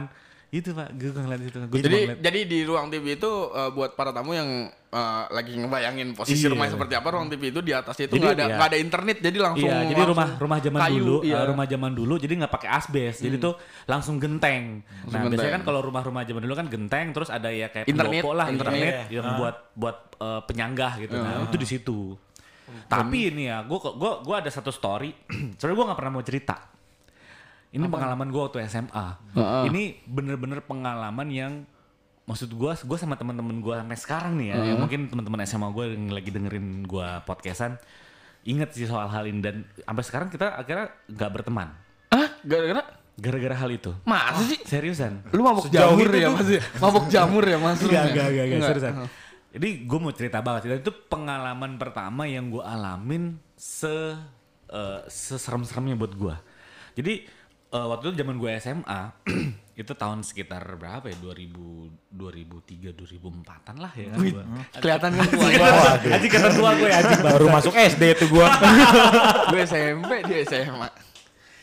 [0.54, 1.58] Itu pak, gue ngeliat itu.
[1.66, 6.14] Gue Jadi jadi di ruang TV itu eh, buat para tamu yang eh, lagi ngebayangin
[6.14, 6.54] posisi Iya.
[6.54, 8.54] rumahnya seperti apa, ruang TV itu di atasnya itu Jadi, nggak ada iya.
[8.54, 11.34] nggak ada internet, jadi langsung Iya, jadi langsung rumah rumah zaman kayu, dulu, iya.
[11.34, 13.54] eh, rumah zaman dulu, jadi nggak pakai asbes, jadi tuh
[13.90, 14.86] langsung genteng.
[15.10, 15.50] nah, biasanya genteng.
[15.58, 18.78] kan kalau rumah-rumah zaman dulu kan genteng, terus ada ya kayak Internet, lah, internet.
[18.78, 21.14] internet, yang buat buat eh, penyanggah gitu.
[21.18, 21.98] Nah, itu di situ.
[22.86, 25.10] Tapi ini ya, gue gua gua ada satu story.
[25.58, 26.73] Soalnya gue nggak pernah mau cerita.
[27.74, 29.06] Ini pengalaman gue waktu SMA.
[29.66, 31.52] Ini bener-bener pengalaman yang
[32.24, 35.84] maksud gue, gue sama teman-teman gue sampai sekarang nih ya, yang mungkin teman-teman SMA gue
[35.92, 37.76] yang lagi dengerin gue podcastan,
[38.44, 41.68] inget sih soal hal ini dan sampai sekarang kita akhirnya nggak berteman
[42.08, 42.28] Hah?
[42.40, 42.80] Gara-gara
[43.14, 43.92] gara-gara hal itu.
[44.02, 44.56] masa sih?
[44.64, 45.20] Seriusan?
[45.36, 46.48] Lu mabuk jamur ya Mas?
[46.48, 46.62] ya?
[46.80, 47.78] Mabuk jamur ya Mas?
[47.78, 48.08] lu Enggak, ya?
[48.08, 48.70] enggak, enggak, enggak, Enggak.
[48.72, 48.94] seriusan.
[49.54, 50.60] Jadi gue mau cerita banget.
[50.66, 54.16] Dan itu pengalaman pertama yang gue alamin se
[54.66, 56.34] eh, seserem-seremnya buat gue.
[56.94, 57.14] Jadi
[57.74, 59.00] eh, waktu itu zaman gue SMA
[59.82, 64.44] itu tahun sekitar berapa ya 2000 2003 2004-an lah ya kan Wih, gua.
[64.78, 65.66] kelihatan kan tua ya.
[66.14, 68.54] Anjing kata tua gue ya anjing Baru masuk SD itu gua.
[69.50, 70.88] Gue SMP dia SMA.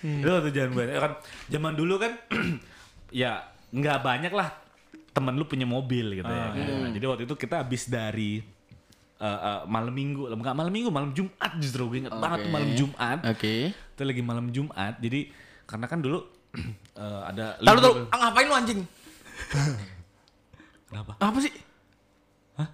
[0.04, 1.14] Itu waktu zaman gue kan
[1.48, 2.12] zaman dulu kan
[3.24, 4.52] ya nggak banyak lah
[5.16, 6.52] temen lu punya mobil gitu ya.
[6.52, 6.60] kan.
[6.60, 8.44] Nah, jadi waktu itu kita habis dari
[9.24, 12.56] eh, eh, malam minggu, nggak malam minggu, malam Jumat justru gue inget banget tuh Oke.
[12.60, 13.20] malam Jumat.
[13.24, 13.56] Oke.
[13.72, 15.00] Itu lagi malam Jumat.
[15.00, 15.32] Jadi
[15.72, 16.20] karena kan dulu
[17.00, 18.80] eh, ada Tahu libur- tahu, ah, ngapain lu anjing?
[20.92, 21.12] Kenapa?
[21.18, 21.54] Apa sih?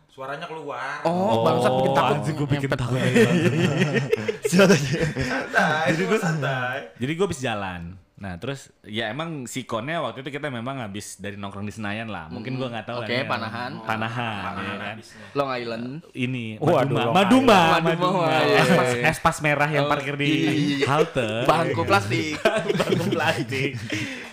[0.09, 1.05] Suaranya keluar.
[1.05, 2.15] Oh, bangsat bikin takut.
[2.17, 2.97] anjing gue bikin takut.
[4.49, 6.77] Santai, jadi gua santai.
[6.97, 7.81] Jadi gue habis jalan.
[8.17, 12.25] Nah terus ya emang sikonnya waktu itu kita memang habis dari nongkrong di Senayan lah.
[12.33, 13.21] Mungkin gue nggak tahu Oke, lah.
[13.21, 13.29] ya.
[13.29, 13.71] Panahan.
[13.85, 14.41] Panahan.
[14.57, 14.95] ya kan.
[15.37, 15.85] Long Island.
[16.17, 17.59] Ini Waduh, Maduma, Long Maduma.
[17.77, 18.57] Maduma, Maduma, iya.
[18.65, 20.51] Espas, espas merah yang Oh, parkir di iya, iya,
[20.81, 20.85] iya.
[20.89, 21.29] halte.
[21.45, 22.41] Bangku plastik.
[22.81, 23.71] Bangku plastik.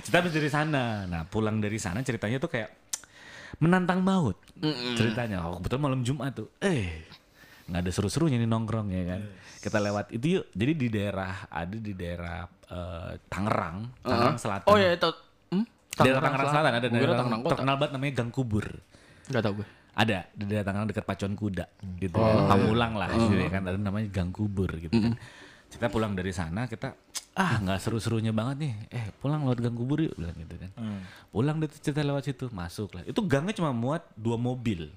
[0.01, 1.05] Kita habis dari sana.
[1.05, 2.73] Nah pulang dari sana ceritanya tuh kayak
[3.61, 4.41] menantang maut.
[4.97, 6.49] Ceritanya, oh, kebetulan malam Jumat tuh.
[6.59, 7.05] Eh,
[7.65, 9.21] nggak ada seru-serunya nih nongkrong ya kan.
[9.65, 10.47] Kita lewat itu yuk.
[10.53, 14.69] Jadi di daerah ada di daerah eh, Tangerang, Tangerang Selatan.
[14.69, 15.11] Oh ya itu.
[15.53, 15.65] Hmm?
[15.95, 17.53] daerah Tangerang Selatan ada Gua kira daerah Tangerang Kota.
[17.57, 18.67] terkenal banget namanya Gang Kubur.
[19.31, 19.67] Enggak tahu gue.
[19.95, 21.67] Ada di daerah Tangerang dekat Pacuan Kuda
[22.03, 22.45] gitu kan.
[22.51, 25.17] Pamulang lah gitu ya kan ada namanya Gang Kubur gitu kan.
[25.71, 26.95] Kita pulang dari sana kita
[27.35, 28.73] ah nggak seru-serunya banget nih.
[28.93, 30.71] Eh pulang lewat Gang Kubur yuk bilang gitu kan.
[31.33, 33.03] Pulang deh tuh kita lewat situ masuk lah.
[33.07, 34.91] Itu gangnya cuma muat dua mobil.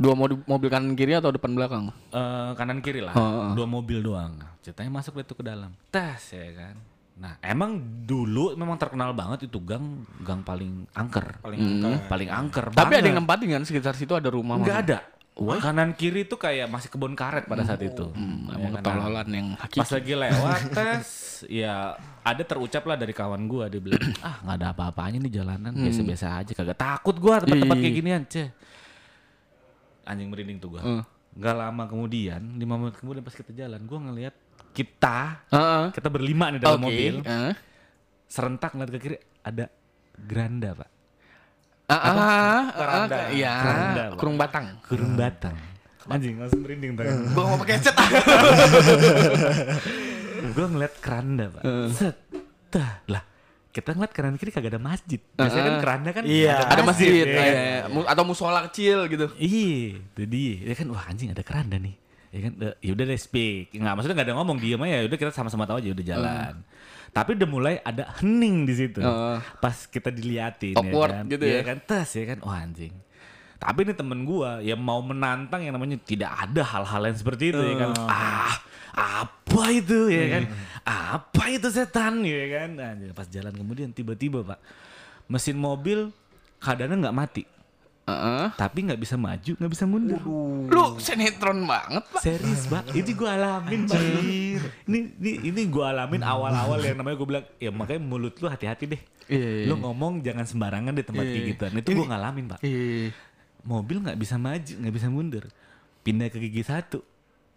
[0.00, 1.92] Dua mobil, mobil kanan kiri atau depan belakang?
[2.08, 3.52] Eh, kanan kiri lah, Heeh.
[3.52, 4.32] dua mobil doang.
[4.60, 5.76] Ceritanya masuk tuh ke dalam.
[5.90, 6.76] Tes ya kan.
[7.20, 9.84] Nah emang dulu memang terkenal banget itu gang
[10.18, 12.08] gang paling angker, Paling angker.
[12.08, 12.64] paling angker.
[12.72, 13.04] Tapi ada banget.
[13.04, 14.56] yang nempatin kan sekitar situ ada rumah.
[14.56, 14.84] Nggak mana?
[14.86, 14.98] ada.
[15.60, 18.08] Kanan kiri tuh kayak masih kebun karet pada saat itu.
[18.08, 18.82] Hmm, Ya emang kan?
[18.82, 19.78] ketololan yang hakiki.
[19.78, 21.06] Pas lagi lewat tes,
[21.46, 21.74] ya
[22.20, 26.26] ada terucap lah dari kawan gua dia bilang, ah nggak ada apa-apanya nih jalanan, biasa-biasa
[26.34, 28.48] aja, kagak takut gua tempat-tempat kayak ginian, ceh.
[30.10, 30.82] Anjing merinding tuh gua.
[31.30, 34.34] Nggak lama kemudian, lima menit kemudian pas kita jalan, gua ngelihat
[34.70, 35.84] kita, Heeh.
[35.94, 36.84] kita berlima nih dalam Oke.
[36.90, 37.54] mobil, Eh.
[38.26, 39.70] serentak ngeliat ke kiri ada
[40.18, 40.90] Granda pak,
[41.86, 43.16] Ah, ah, Keranda.
[43.16, 43.54] ah, Iya.
[43.56, 44.18] Keranda, Pak.
[44.18, 44.66] Kurung batang.
[44.84, 45.56] kurung batang.
[46.06, 47.06] Anjing langsung merinding tuh.
[47.30, 47.94] Gua mau pakai ah.
[50.50, 52.16] gue ngeliat keranda pak set
[52.70, 53.22] Tah, lah
[53.70, 55.22] kita ngeliat kanan kiri kagak ada masjid.
[55.32, 56.58] Biasanya kan keranda kan Iya.
[56.64, 57.22] Ada masjid.
[57.22, 57.38] ya.
[57.38, 59.30] eh, mu- Atau musola kecil gitu.
[59.36, 60.54] iya dia.
[60.64, 61.94] Ya kan wah anjing ada keranda nih.
[62.30, 63.70] Ya kan eh, ya udah deh speak.
[63.72, 64.96] Nggak maksudnya nggak ada ngomong diem aja.
[64.96, 66.54] Ya udah kita sama-sama tahu aja udah jalan.
[67.10, 68.98] Tapi udah mulai ada hening di situ.
[68.98, 69.38] Heeh.
[69.56, 71.24] pas kita diliatin Awkward ya kan.
[71.28, 71.62] gitu Iya ya.
[71.64, 72.38] kan tes ya kan.
[72.40, 72.94] Wah anjing
[73.60, 77.60] tapi ini temen gua yang mau menantang yang namanya tidak ada hal-hal yang seperti itu
[77.60, 78.56] ya kan ah
[78.90, 80.42] apa itu ya kan
[80.82, 84.58] apa itu setan ya kan Anjing, pas jalan kemudian tiba-tiba pak
[85.28, 86.08] mesin mobil
[86.58, 87.44] keadaannya nggak mati
[88.08, 88.50] Heeh.
[88.58, 90.18] tapi nggak bisa maju nggak bisa mundur
[90.70, 92.22] Lu sinetron banget, Pak.
[92.22, 93.98] Serius pak, ini gue alamin pak.
[93.98, 98.86] Ini ini ini gue alamin awal-awal yang namanya gue bilang, ya makanya mulut lu hati-hati
[98.86, 99.02] deh.
[99.26, 99.82] Iya, iya, Lu iya.
[99.82, 101.50] ngomong jangan sembarangan di tempat Iya, kayak iya.
[101.54, 101.72] gituan.
[101.74, 102.58] Itu gue ngalamin pak.
[102.62, 103.10] Iya.
[103.60, 105.44] Mobil nggak bisa maju, nggak bisa mundur.
[106.00, 107.04] Pindah ke gigi satu,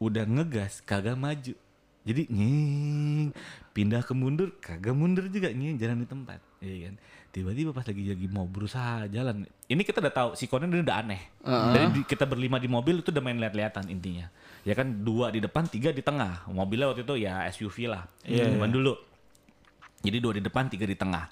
[0.03, 1.55] udah ngegas, kagak maju.
[2.03, 3.31] Jadi nying,
[3.71, 6.99] pindah ke mundur, kagak mundur juga nying, jalan di tempat, iya kan.
[7.31, 10.97] Tiba-tiba pas lagi lagi mau berusaha jalan, ini kita udah tahu si Conan ini udah
[10.99, 11.21] aneh.
[11.71, 14.27] Dari di- kita berlima di mobil itu udah main lihat-lihatan intinya.
[14.67, 16.43] Ya kan dua di depan, tiga di tengah.
[16.51, 18.03] Mobilnya waktu itu ya SUV lah,
[18.51, 18.93] zaman dulu.
[20.03, 21.31] Jadi dua di depan, tiga di tengah.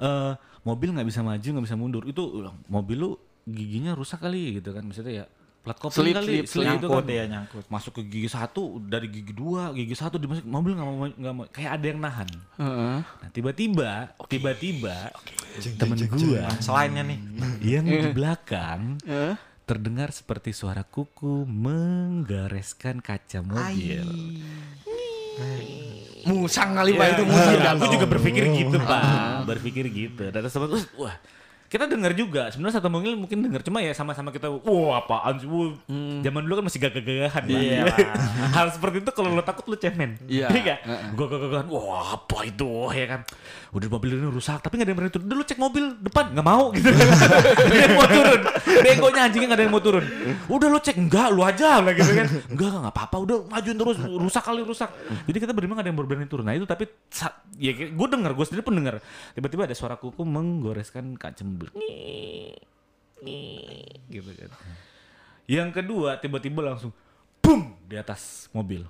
[0.00, 0.32] Eh
[0.64, 2.02] mobil nggak bisa maju, nggak bisa mundur.
[2.08, 3.10] Itu uh, mobil lu
[3.46, 4.82] giginya rusak kali gitu kan.
[4.82, 5.26] Maksudnya ya
[5.62, 7.10] plat kopling Selip, kali, selip, selip itu Nyangkut kan.
[7.10, 7.64] ya nyangkut.
[7.66, 11.44] Masuk ke gigi satu, dari gigi dua, gigi satu dimasukin mobil nggak mau nggak mau
[11.50, 12.28] kayak ada yang nahan.
[12.56, 12.98] Heeh.
[13.02, 13.90] Nah tiba-tiba,
[14.26, 15.10] tiba-tiba
[15.74, 17.18] temen gua Selainnya nih.
[17.74, 19.34] yang di belakang Eh?
[19.66, 24.06] terdengar seperti suara kuku menggareskan kaca mobil.
[26.22, 27.74] Musang kali pak itu Iya, musang.
[27.74, 30.22] aku juga berpikir gitu pak, berpikir gitu.
[30.26, 31.16] Dan "Wah, wah,
[31.66, 32.48] kita dengar juga.
[32.54, 35.48] Sebenarnya satu mobil mungkin dengar cuma ya sama-sama kita, wah apaan sih?
[35.50, 35.74] Wah,
[36.22, 37.42] Zaman dulu kan masih gagah-gagahan.
[37.42, 37.58] Pak.
[37.58, 37.82] Iya.
[38.56, 40.14] Hal seperti itu kalau lo takut lo cemen.
[40.30, 40.50] Iya.
[40.50, 40.74] Iya.
[41.14, 43.20] Gue gagah-gagahan, wah apa itu ya kan?
[43.74, 45.26] Udah mobil ini rusak, tapi nggak ada yang berani turun.
[45.26, 46.88] Lo cek mobil depan, nggak mau gitu.
[47.70, 48.40] Dia yang mau turun.
[48.66, 50.04] Begonya anjingnya nggak ada yang mau turun.
[50.48, 52.26] Udah lo cek, enggak lu aja lah gitu kan.
[52.48, 53.16] Enggak, enggak apa-apa.
[53.20, 54.90] Udah majuin terus, rusak kali rusak.
[55.28, 56.44] Jadi kita berlima nggak ada yang berani turun.
[56.46, 56.88] Nah itu tapi
[57.56, 59.02] ya gue dengar, gue sendiri pun dengar.
[59.36, 61.42] Tiba-tiba ada suara kuku menggoreskan kaca
[61.72, 62.52] ngii,
[64.12, 64.50] gitu kan.
[65.46, 66.92] Yang kedua tiba-tiba langsung
[67.40, 68.84] boom di atas mobil.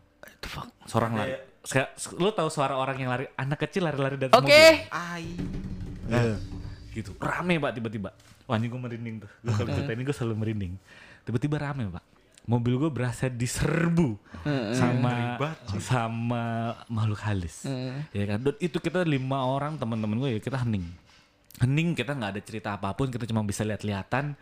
[0.88, 1.36] Seorang lari.
[1.66, 4.46] Saya, lo tahu suara orang yang lari, anak kecil lari-lari dari Oke.
[4.46, 4.86] mobil.
[4.94, 5.26] Ai.
[6.94, 7.10] Gitu.
[7.18, 8.14] Rame pak tiba-tiba.
[8.46, 9.30] Wah ini gue merinding tuh.
[9.42, 10.78] Gue kalau cerita ini gue selalu merinding.
[11.26, 12.06] Tiba-tiba rame pak.
[12.46, 14.14] Mobil gue berasa diserbu
[14.70, 15.34] sama
[15.82, 17.66] sama makhluk halus.
[18.14, 18.38] Ya kan.
[18.38, 20.86] Dan itu kita lima orang teman-teman gue ya kita hening.
[21.58, 23.08] Hening kita nggak ada cerita apa pun.
[23.08, 24.36] Kita cuma bisa lihat-lihatan.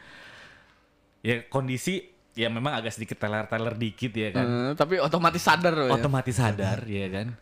[1.21, 5.87] Ya kondisi ya memang agak sedikit teler-teler dikit ya kan Eh, tapi otomatis sadar loh
[5.87, 5.95] ya.
[5.95, 7.39] otomatis sadar ya kan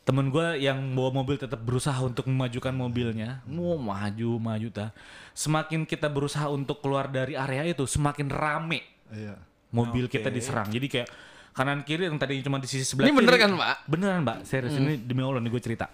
[0.00, 4.96] temen gue yang bawa mobil tetap berusaha untuk memajukan mobilnya mau maju maju ta
[5.30, 8.80] semakin kita berusaha untuk keluar dari area itu semakin rame
[9.12, 9.36] Iya.
[9.70, 11.08] mobil kita diserang jadi kayak
[11.52, 13.76] kanan kiri yang tadinya cuma di sisi sebelah Ini bener kiri- kan, Pak?
[13.86, 15.86] beneran mbak serius ini demi allah nih gue cerita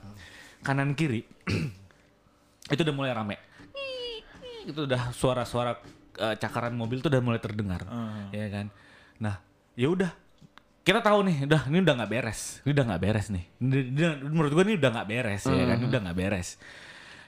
[0.62, 1.26] kanan kiri
[2.66, 3.36] itu udah mulai rame.
[4.66, 5.78] Itu udah suara-suara
[6.16, 7.86] eh, cakaran mobil tuh udah mulai terdengar
[8.32, 8.66] ya kan?
[9.18, 9.38] Nah
[9.74, 10.10] ya udah
[10.82, 13.44] kita tahu nih udah ini udah nggak beres ini udah nggak beres nih.
[13.58, 15.76] Ini- ini- menurut gua ini udah nggak beres ya kan?
[15.76, 16.48] Ini udah nggak beres.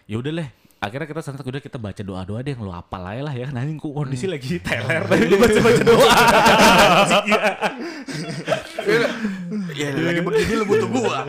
[0.09, 0.49] Ya udah leh
[0.79, 3.67] akhirnya kita santai udah kita baca doa doa deh yang apal aja lah ya nah
[3.67, 6.09] ini kondisi lagi teler tadi lu baca baca doa
[9.79, 11.23] Ya lagi begini lu butuh gua.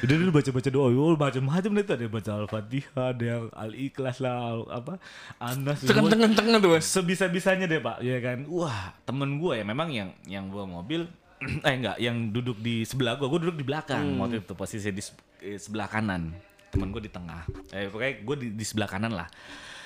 [0.00, 4.36] Udah dulu baca-baca doa, oh, macam-macam nih tuh ada baca Al-Fatihah, ada yang Al-Ikhlas lah,
[4.56, 4.94] al- apa,
[5.42, 5.84] Anas.
[5.84, 6.70] Tengah-tengah tuh.
[6.72, 6.86] Mas.
[6.88, 8.46] Sebisa-bisanya deh pak, ya kan.
[8.48, 11.04] Wah temen gue ya memang yang yang bawa mobil,
[11.66, 14.04] eh enggak, yang duduk di sebelah gue, gue duduk di belakang.
[14.20, 15.02] Waktu itu posisi di
[15.44, 16.36] eh, sebelah kanan,
[16.68, 17.48] temen gue di tengah.
[17.72, 19.28] Eh pokoknya gue di, di sebelah kanan lah.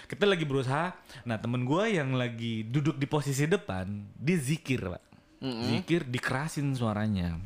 [0.05, 0.93] Kita lagi berusaha,
[1.25, 5.05] nah temen gue yang lagi duduk di posisi depan, dia zikir pak,
[5.41, 7.41] zikir dikerasin suaranya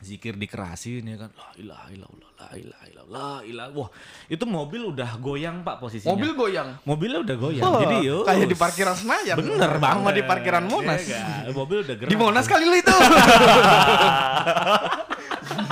[0.00, 3.88] zikir dikerasin ya kan la ilaha illallah la ilaha illallah la ilaha wah
[4.26, 6.68] itu mobil udah goyang pak posisinya Mobil goyang.
[6.82, 9.36] mobilnya udah goyang Oh, jadi yo kayak di parkiran Senayan.
[9.36, 11.00] bener Sama banget di parkiran Monas.
[11.02, 11.52] Iya kan?
[11.52, 12.96] mobil udah gerak Di Monas kali lu itu.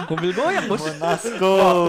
[0.08, 0.80] Mobil goyang, Bos.
[0.96, 1.84] Nasko.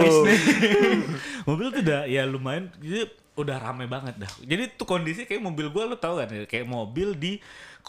[1.48, 5.72] mobil tuh udah ya lumayan jadi udah rame banget dah jadi tuh kondisi kayak mobil
[5.72, 7.40] gua lu tau kan ya, kayak mobil di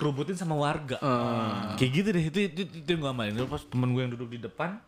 [0.02, 0.98] kerubutin sama warga.
[1.78, 4.34] Kayak gitu deh itu itu, itu yang gua amalin Terus pas temen gue yang duduk
[4.34, 4.82] di depan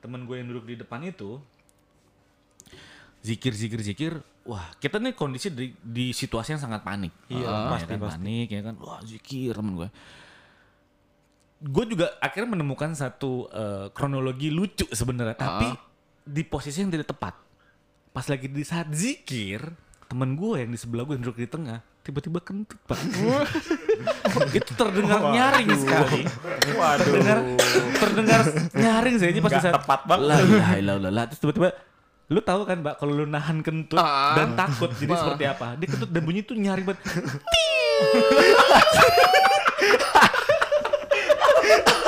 [0.00, 1.36] temen gue yang duduk di depan itu
[3.20, 4.12] zikir zikir zikir
[4.46, 7.10] wah kita nih kondisi di, di situasi yang sangat panik.
[7.26, 8.14] Iya, Ah, pasti, ya kan, pasti.
[8.22, 8.74] panik ya kan?
[8.78, 9.88] Wah zikir temen gue
[11.56, 15.34] gue juga akhirnya menemukan satu eh, kronologi lucu sebenarnya.
[15.34, 15.68] Tapi
[16.22, 17.34] di posisi yang tidak tepat.
[18.14, 19.60] Pas lagi di saat zikir
[20.06, 22.96] temen gue yang di sebelah gue yang duduk di tengah tiba-tiba kentut pak.
[24.52, 26.22] Itu terdengar nyaring sekali?
[26.96, 27.38] Terdengar
[27.96, 28.40] terdengar
[28.72, 30.24] nyaring saya pas di Nggak saat tepat banget.
[30.24, 31.24] la ilaha illallah.
[31.26, 31.68] Terus tiba-tiba
[32.26, 34.32] lu tahu kan mbak kalau lu nahan kentut Ah.
[34.34, 35.74] dan takut jadi seperti apa?
[35.74, 37.00] Dia kentut dan bunyi tuh nyaring banget